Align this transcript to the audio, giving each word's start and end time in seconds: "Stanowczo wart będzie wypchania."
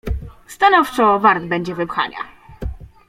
"Stanowczo 0.47 1.19
wart 1.19 1.43
będzie 1.43 1.75
wypchania." 1.75 2.17